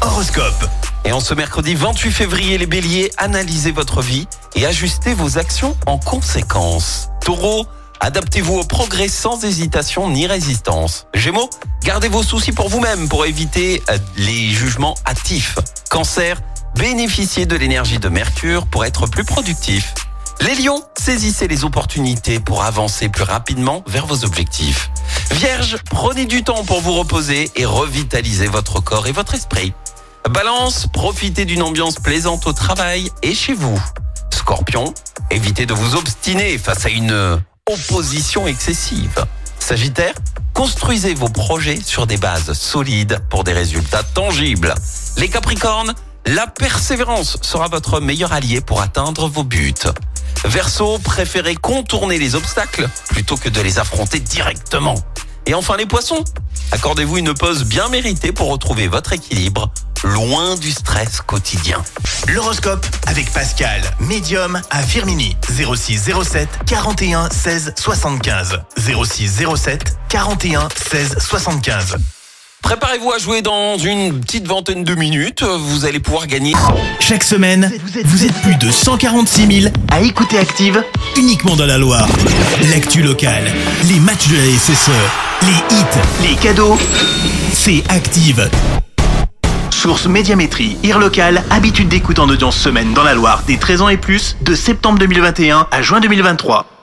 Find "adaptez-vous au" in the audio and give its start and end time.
8.00-8.64